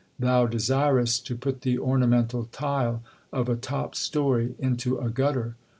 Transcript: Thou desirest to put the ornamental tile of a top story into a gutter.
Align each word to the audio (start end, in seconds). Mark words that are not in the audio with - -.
Thou 0.17 0.47
desirest 0.47 1.27
to 1.27 1.35
put 1.35 1.61
the 1.61 1.77
ornamental 1.77 2.45
tile 2.45 3.03
of 3.31 3.47
a 3.47 3.55
top 3.55 3.93
story 3.93 4.55
into 4.57 4.97
a 4.97 5.11
gutter. 5.11 5.57